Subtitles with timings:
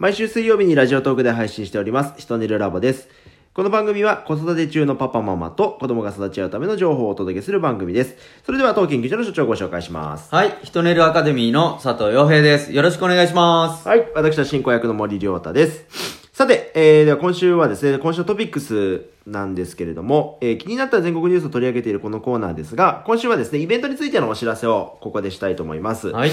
[0.00, 3.10] 毎週水曜日にラジオトークで配信しております、ひとねるラボです。
[3.52, 8.16] この番組は子育て中のパパママと子供が育ち合うための情報をお届けする番組です。
[8.46, 10.34] それでは当研究所の所長をご紹介します。
[10.34, 12.72] はい、ヒトネルアカデミーの佐藤洋平です。
[12.72, 13.86] よろしくお願いします。
[13.86, 15.84] はい、私は進行役の森良太です。
[16.32, 26.08] さて、えー、では今週はですね、今週のトピックスなんですけれども、えー気になった全国ニュースを取り上げているこのコーナーですが、今週はですね、イベントについてのお知らせをここでしたいと思います。
[26.08, 26.30] はい。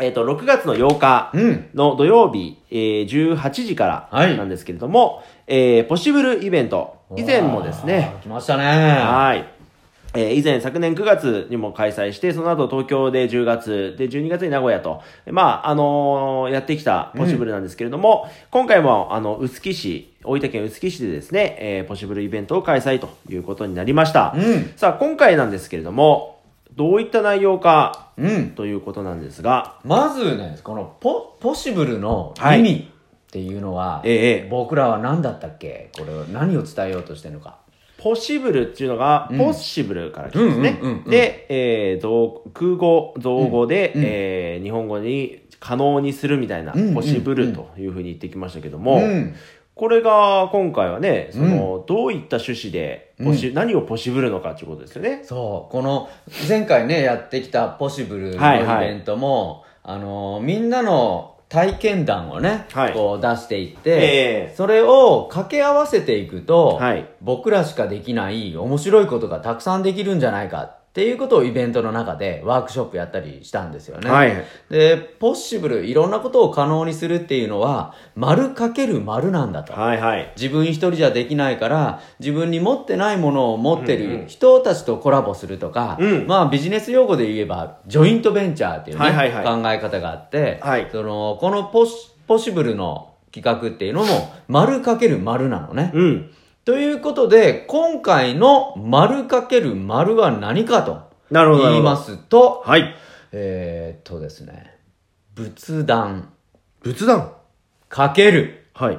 [0.00, 8.12] えっ、と、6月の8日うんの土曜日、えー18時からはいなんですけれども、えーポシブルイベント、以前もですね。
[8.22, 8.64] 来ましたね。
[8.64, 9.48] はい。
[10.16, 24.34] えー以前、昨年9月にも開催して、その後東京で10月、で、12月に名古屋と、まあ、あのーやってきたポシブルなんですけれども、今回も、あの、臼杵市、大分県臼杵市でですね、えーポシブルイベントを開催ということになりました。
[24.36, 26.33] うんさあ、今回なんですけれども、
[26.76, 28.50] どういった内容か、うん。
[28.50, 32.60] ということなんですが、まずね、このポ、ポシブルのはい。
[32.60, 34.48] 意味っていうのは、ええええ。
[34.50, 35.90] 僕らは何だったっけ？
[35.98, 37.58] これは何を伝えようとしてるのか。
[37.98, 39.38] ポシブルっていうのが、うん。
[39.38, 40.80] ポッシブルから来てますね。
[41.06, 44.06] で、えー、造空語、造語で、うんうん。
[44.08, 49.34] えー日本語に可能にするみたいな、ポシブルというふうに言ってきましたけども、うん
[49.74, 55.22] これが今回はね、その、どういった趣旨でポシ、う何をポシブルのかということですよね。
[55.24, 56.08] そう、この
[56.48, 58.86] 前回ね、やってきたポシブルのはいはい。
[58.86, 62.92] イベントも、あのー、みんなの体験談をね、はい。
[62.92, 64.54] こう出していって、ええ。
[64.56, 67.08] それを掛け合わせていくと、はい。
[67.20, 74.08] 僕らしかできない面白いことがたくさんできるんじゃないかっていうことをイベントの中でワークショップやったりしたんですよね。
[74.08, 79.72] はいで、ポッシブル、いろんなことを可能にするっていうのは、丸かける丸なんだと。
[79.72, 80.32] はいはい。
[80.36, 95.90] 自分一人じゃできないから、自分に持ってないものを持ってうんうんる人たちとコラボするとか、うんまあビジネス用語で言えば、ジョイントベンチャーっていうね、はいはいはい考え方があって、はいその、このポシポシブルの企画っていうのも、丸かける丸なのね。
[95.92, 96.30] うん。
[96.64, 102.94] ということで、今回の丸かける丸は何かと言いますと、はい。
[103.32, 104.78] えー、っとですね、
[105.34, 106.32] 仏壇
[106.80, 107.32] 仏壇？
[107.88, 108.98] かけるはい。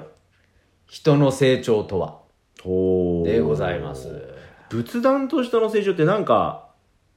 [0.87, 2.19] 人の成長とは
[3.25, 4.09] でございます。
[4.69, 6.69] 仏壇と人の成長ってなんか、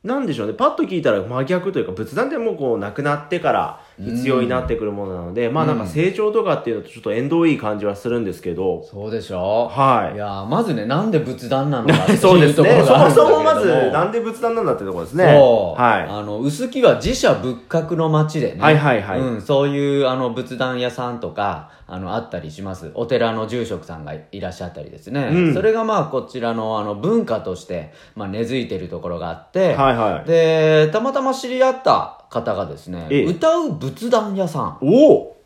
[0.02, 0.54] なんでしょうね。
[0.54, 9.68] パッと聞いたら真逆というか、仏壇ってもうこう、亡くなってから必要になってくるものなので、まあなんか成長とかっていうのとちょっと縁遠い感じはするんですけど、そうでしょ？
[9.68, 12.82] はいいやーまずね、なんで仏壇なのかっていう そうですとこね。
[12.84, 15.34] そもそもまず、なんで仏壇なんだってところですね。
[15.36, 15.80] そう。
[15.80, 16.06] はい。
[16.08, 18.58] あの、薄木は自社仏閣の町でね。
[18.60, 22.90] はいはいはいうん、そういう、あの、仏壇屋さんとか、あの、あったりします。
[22.94, 25.30] お寺の住職さんがいらっしゃったりですね。
[25.32, 30.28] うんそれがまあ、こちらの、あの、文化として、まあ、根付いてるところがあって、はいはい。
[30.28, 34.78] で、たまたま知り合った方がですね、ええ歌う仏壇屋さん。
[34.80, 35.36] おお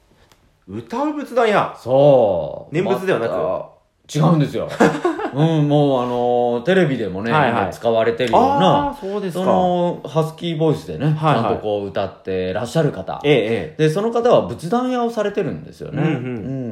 [0.68, 1.76] 歌う仏壇や。
[1.78, 2.74] そう。
[2.74, 3.68] 念仏ではなくま
[4.06, 4.68] た違うんですよ。
[5.34, 9.46] うん、もうあのテレビでもね、はいはい今使われてるようああな、ー、そうですそか。
[9.46, 13.18] の、ハスキーボイスでね、はいはいちゃんとこう歌ってらっしゃる方。
[13.24, 16.02] ええ、えで、その方は仏壇屋をされてるんですよね。
[16.02, 16.71] うんうんん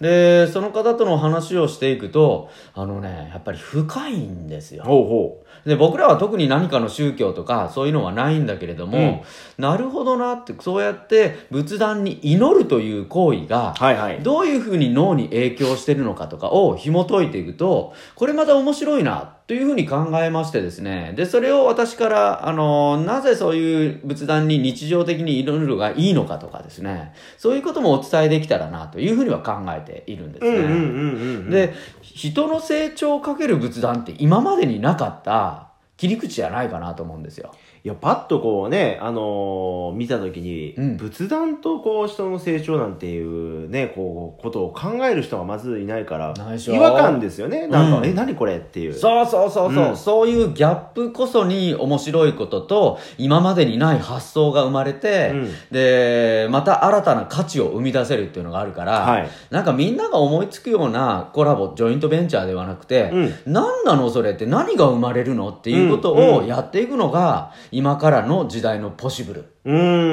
[0.00, 4.88] で、その方との話をしていくと、あのね、やっぱり深いんですよえ。。
[4.88, 9.24] ほうほで、僕らは特に何かの宗教とかそういうのはないんだけれども、
[9.58, 13.82] なるほどなって、そうやって仏壇に祈るという行為が、う。
[13.82, 14.22] はいはい。
[14.22, 21.12] どういうふうに脳に影響してるのかとかを紐解いていくと、これまた面白いな、というふうに考えましてですね。
[21.16, 27.14] で、それを私から、あの、なぜそういう仏壇に日常的に祈るのがいいのかとかですね。
[27.38, 31.50] そういうこともお伝えできたらな、というふうには考えているんですね。
[31.50, 37.52] で、人の成長をかける仏壇って今までになかった切り口じゃないかなと思うんですよ。
[37.86, 40.96] いや、パッとこうね、あのー見たときに、うん。
[40.96, 47.68] 仏壇とこう人の成長なんていうね、こう、ことを考える人がまずいないから違和感ですよね。
[47.68, 48.92] なんか、うんえ、何これっていう。
[48.92, 49.96] そうそうそうそう、うん。
[49.96, 55.50] そういうギャップこそに面白いことと、今までにない発想が生まれて、うん。
[55.70, 59.28] で、また新たな価値を生み出せるっていうのがあるから、はい。
[59.50, 63.34] なんかみんなが思いつくようなコラボ、ジョイントベンチャーではなくて、うん。
[63.46, 69.44] 何なのそれって何が生まれるのっていうことうんうんをやっていくのが、今からの時代のポシブル。
[69.66, 69.70] じ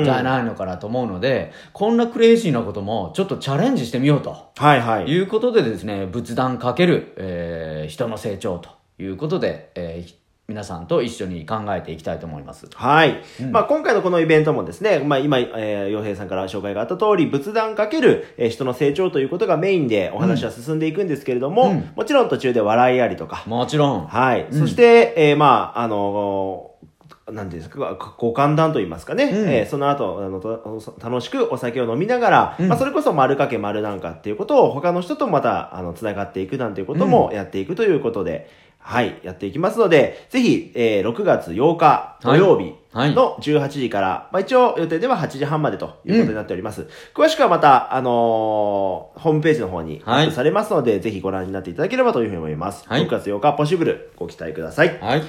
[0.09, 4.35] ゃないのかなと思うので、こんなクレイジーなこともちょっとチャレンジしてみようと。
[4.57, 5.05] はいはい。
[5.05, 8.69] いうことでですね、仏壇かける、えー人の成長と
[8.99, 10.15] いうことで、えーひ
[10.45, 12.67] 皆さんと一緒に考えていきたいと思います。
[12.73, 13.21] はい。
[13.49, 24.07] まあ今回のこのイベントもですね、まあ今、えー、洋平さんから紹介があった通り、仏壇かける、えー人の成長ということがメインでお話は進んでいくんですけれども、うんもちろん途中で笑いありとか、もちろん。
[24.07, 24.47] はい。
[24.51, 26.72] うんそして、えーまあ、あのー
[27.31, 29.23] なんていうんですか、ご歓談と言いますかね。
[29.25, 38.49] うんえーその後、あの、と楽しくお酒を飲みながら、うんまあ、それこそ丸かけ丸なんかっていうことを他の人とまた、あの、つながっていくなんていうこともやっていくということで、
[38.85, 46.87] はい、やっていきますので、ぜひ、えー6月8日土曜日はいの18時から、まあ、一応予定では8時半までということになっております。
[47.15, 52.83] 詳しくはまた、あのーホームページの方にアはいップされますので、ぜひご覧になっていただければというふうに思います。
[52.87, 54.99] はい6月8日、ポシブル、ご期待ください。
[54.99, 55.23] はい。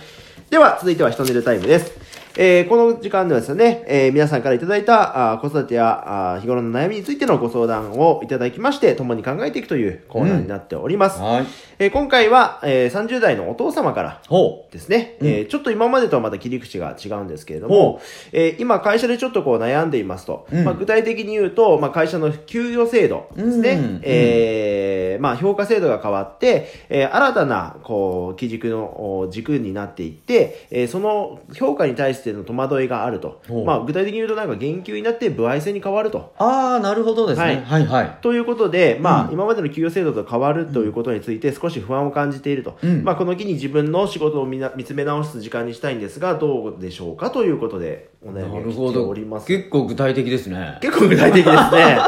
[0.55, 2.04] では、続いては、ひと寝るタイムです。
[2.37, 11.21] えーこの時間ではですね、えー皆さんからいただいたあー子育てやあー日頃の悩みについてのご相談をいただきまして、共に考えていくというコーナーになっております。
[11.21, 11.47] はい。
[11.79, 15.29] えー今回は、えー30代のお父様からほですね、うん。
[15.29, 18.01] えーちょっと今までとはまた切り口が違うんですけれどほも、
[18.33, 20.65] えー今会社でちょっとこう悩んでいますと、うん。
[20.65, 24.01] まあ、具体的に言うと、まあ、会社の給与制度ですね、うん。
[24.03, 36.35] えーまあ、評価制度が変わって、えー新たなこう基軸のお軸になっていって、えーその評価に対しての戸惑いがあるとまあ、具体的に言うとなんか減給になって歩合制に変わると。
[36.39, 36.43] う。
[36.43, 37.63] ああ、なるほどですね。
[37.67, 42.79] ははいい、はい、ということで、まあ、うん今までの給与制度と変わるということについて少し不安を感じていると。
[42.83, 49.09] うんまあ、この機に自分の仕事を見な見つめ直す時間にしたいんですが、どうでしょうかということで、お悩みなが来てるほど。
[49.09, 49.47] おります。
[49.47, 50.79] 結構具体的ですね。
[50.81, 51.99] 結構具体的ですね。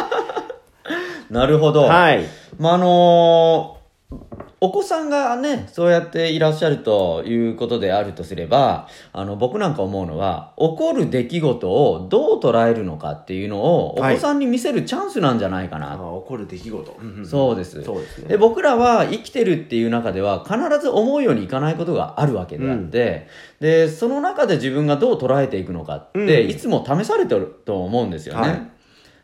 [1.31, 1.83] なるほど。
[1.83, 2.25] はい。
[2.59, 3.76] まあ、あのー
[4.59, 15.93] お子さんがね、そうやっていらっしゃるということであるとすれば、あの、僕なんか思うのは、起こる出来事をどう捉えるのかっていうのを、おはい子さんに見せるチャンスなんじゃないかな。
[15.93, 16.97] あ起こる出来事。
[17.25, 18.29] そうですそうですね。
[18.29, 23.29] で僕らは生きてるっていう中では必ず思うようにいかないことがあるわけであって、
[23.61, 28.41] でその中で自分がどう捉えていくのかって、うんいつも試されてると思うんですよね。
[28.41, 28.71] はい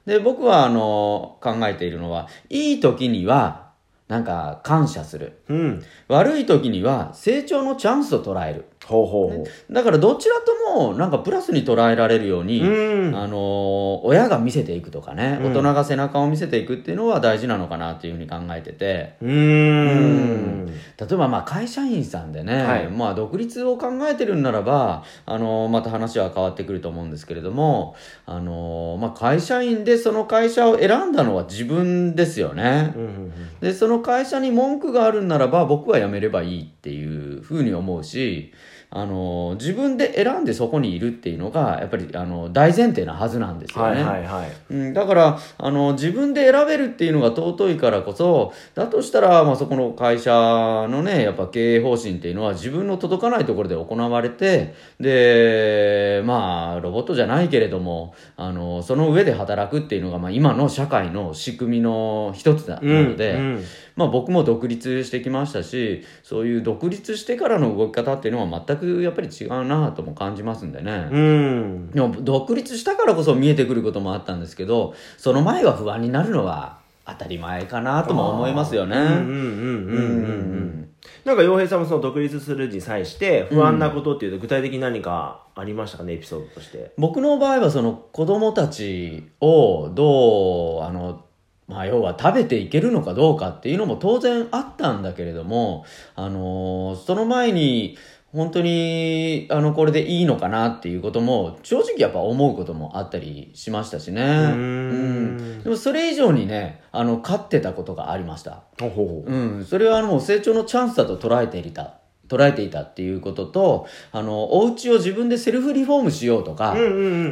[0.07, 3.72] で僕はあの考えているのはいい時には
[4.09, 5.83] なんか感謝するうん。
[6.09, 9.37] 悪い時には成長のチャンスと捉えるほうほう。
[9.37, 9.73] ほう。
[9.73, 13.17] だからどちらともなんかプラスに捉えられるように、うん。
[13.17, 15.53] あのー親が見せていくとかね、うん。
[15.53, 20.67] 大人が背中を見せていくっていうのは大事なのかなっていうふうに考えてて、うーん。
[20.67, 20.73] 例
[21.13, 22.89] えばまあ会社員さんでね、はい。
[22.89, 27.95] まあ独立を考えてるんならば、あのーまた話は変わってくると思うんですけれども、
[28.27, 32.93] あのーまあ会社員でその会社を選んだのは自分ですよね。
[32.97, 33.33] うんうんうん。
[33.61, 38.53] で、その会社に文句があるんならば僕は辞めればいいっていうふうに思うし、
[38.95, 44.01] あのー自分で選んでそこにいるっていうのがやっぱりあの大前提なはずなんですよはね。
[44.01, 44.53] いはいはい。
[44.71, 63.65] うん、だからあの自分で選べるっていうのが尊いからこそだとしたら、まあ、そこの会社のねやっぱ経営方針っていうのは自分の届かないところで行われてでまあロボットじゃないけれどもあのその上で働くっていうのが、まあ、今の社会の仕組みの一つなので、うんうん
[63.97, 71.09] まあ、僕も独立してきましたしそういう独立してからの動き方っていうのは全くやっぱり違うなとも感じますんでね。
[71.11, 71.91] うん。
[71.91, 78.97] でも独立したからこそ見えてくることもあったんですけどその前は不安になるのは当たり前かなとも思いますよね。
[78.97, 80.89] うんうんうんうんううんん。
[81.25, 86.93] なんか洋平さんもその独立するに際して不安なことっていうと具体的に何かありましたかねエピソードとして。
[86.97, 91.25] 僕の場合はその子供たちをどうあの
[91.73, 95.85] まあ、要は食べていけるのかどうかっていうのも当然あったんだけれども、
[96.15, 97.97] あのその前に
[98.33, 104.23] 本当にあのこれでいいのかなっていうことも正直やっぱ思うこともあったりしましたしね。
[104.23, 108.63] んうんでもそれ以上にねあの勝ってたことがありました。
[108.81, 112.02] ほうほうほううん、それはもう成長のチャンスだと捉えていた。
[112.33, 116.75] 捉えていたっていうことと、あの、お家を自分でセルフリフォームしようとか。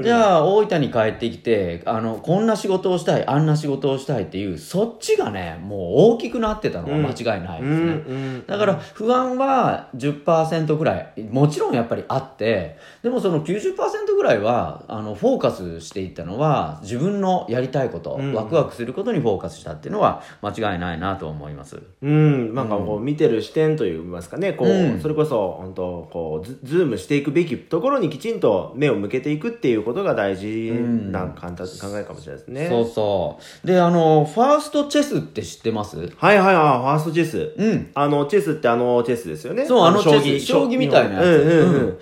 [0.03, 5.81] じゃあ大分に帰ってきて、あの、こんな仕事をしたい、あんな仕事をしたいっていう、そっちがね、もう
[6.15, 8.43] 大きくなってたのは間違いないですね。
[8.47, 21.81] だから不安は10%ぐらい、もちろんやっぱりあって、でもその90%ぐらいは、あの、フォーカスしていったのは、自分のやりたいこと、うんワクワクすることにフォーカスしたっていうのは間違いないなと思います。
[22.03, 30.71] うん、なんかこう見てる視点といいますかね、こう、うんそれこそ本当こうズズームしていくべきところにきちんと目を向けていくっていうことが大事
[31.11, 32.69] な簡単考えかもしれないですね。
[32.69, 33.67] そうそう。
[33.67, 35.97] で、あの、ファーストチェスって知ってます？
[35.97, 37.55] はいはいはい、ファーストチェス。
[37.57, 37.91] うん。
[37.95, 39.65] あの、チェスってあのチェスですよね。
[39.65, 41.25] そう、あのチェス、将棋みたいなやつ。
[41.25, 41.99] うんうんううんん。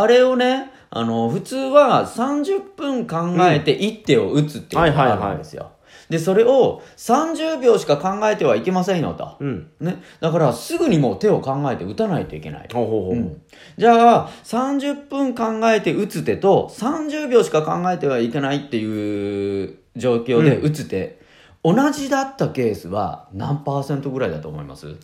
[0.00, 3.16] あれをね、あの、普通は30分考
[3.50, 5.72] えて一手を打つっていうのがあるんですよ。
[6.08, 9.36] で、それを30秒しか考えてはいけませんよと。
[9.40, 9.66] うん。
[9.80, 10.02] ね。
[10.20, 12.68] だから、すぐにもう手を考えて打たないといけない。
[12.72, 13.12] ほうほうほう。
[13.14, 13.42] うん
[13.76, 21.20] じゃあ、30分考えて打つ手と、30秒しか考えてはいけないっていう状況で打つ手、
[21.62, 24.86] 同じだったケースは何パーセントぐらいだと思います？
[24.86, 24.96] う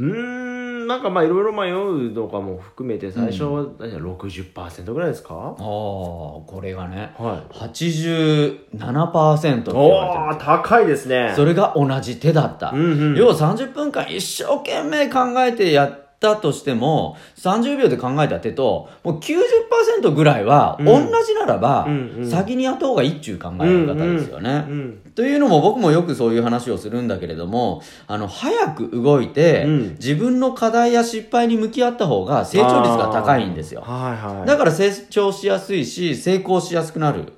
[0.00, 7.54] ーん、なんかまあいろいろ迷うとかも含めて最初は何だ60%ぐらいですか、ああこれがねはい。
[7.54, 11.32] 87%って言われて高いですね。
[11.34, 12.84] それが同じ手だった、うんう
[13.14, 13.16] ん。
[13.16, 21.88] 要は30分間一生懸命考えてやったとしても30秒で考えた手ともう90%ぐらいはうん同じならば、
[22.24, 25.00] 先にやった方がいいっちゅう考え方ですよね、うん。
[25.14, 33.82] というのも僕もよくそういう話をするんだけれども、あの、早く動いて、うん自分の課題や失敗に向き合った方が成長率が高いんですよ。
[33.82, 34.46] はいはい。
[34.46, 37.32] だから成長しやすいし、成功しやすくなる。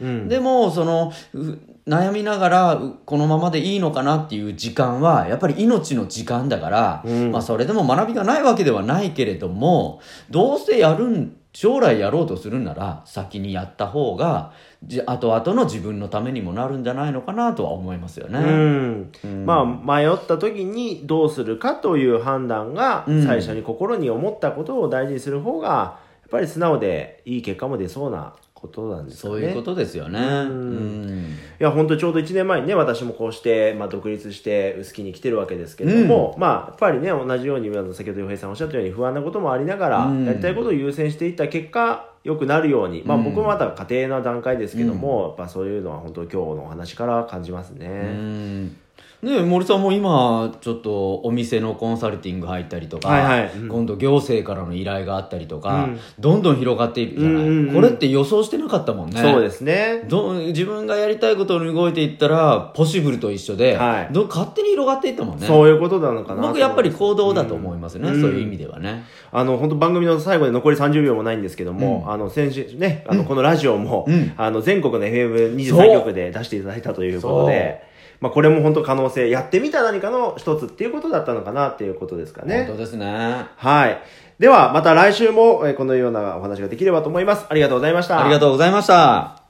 [0.00, 7.32] うん、でも、その、う悩みながら、うこのままでいいのかなっていう時間は、やっぱり命の時間だから、うん。
[7.32, 14.52] まあそれでも学びがないわけではないけれども、どうせやるん、将来やろうとするんなら、先にやった方が、
[14.84, 18.38] じ後々の自分のためにもなるんじゃないのかなとは思いますよね。
[18.38, 19.12] うん。
[19.24, 19.44] うん。
[19.44, 19.66] まあ
[20.00, 23.26] 迷った時にどうするかという判断がうん。
[23.26, 29.34] 最初に心に思ったことを大事にする方がやっぱり素直でいい結果も出そうなことなんですかね。
[29.34, 30.20] そういうことですよね。
[30.20, 31.36] うん。
[31.60, 40.24] いや本当ちょうど1年前にね私もこうして、まあ、独立して臼杵に来てるわけですけれども、まあやっぱりね同じように先ほど洋平さんおっしゃったように不安なこともありながら、うん。
[40.24, 43.24] やりたいことを優先していった結果良くなるように、まあ、うん。
[43.24, 48.70] 僕もまだ家庭の段階ですけども、やっぱそういうのは本当今日のお話から感じますね。
[48.96, 53.52] うんね森さんも今ちょっとお店のコンサルティング入ったりとか、はいはい。
[53.56, 53.68] うん。
[53.68, 56.00] 今度行政からの依頼があったりとか、うん。
[56.18, 57.74] どんどん広がっているじゃない、うんうんうん。
[57.74, 59.22] これって予想してなかったもんね。
[59.22, 60.02] そうですね。
[60.08, 64.12] ど自分がやりたいことに動いていったらポシブルと一緒で、はい。
[64.12, 65.46] ど勝手に広がっていったもんね。
[65.46, 68.20] そういうことなのかなと僕やっぱり行動だと思いますね、うん。
[68.20, 72.12] そういう意味ではね、あの、本当番組の最後で残り30秒もないんですけども、うん。
[72.12, 74.32] あの、先週ね、あの、このラジオも、うん。
[74.36, 77.91] あの、全国のそう FM23 局で出していただいたということで、
[78.22, 82.76] まあ、これも本当可能性、やってみた何かの一つっていうことだったのかなっていうことですかね本当。
[82.76, 84.00] ですねはい。
[84.38, 87.46] では、また来週も、えーこのようなお話ができればと思います。
[87.48, 88.24] ありがとうございました。
[88.24, 89.41] ありがとうございました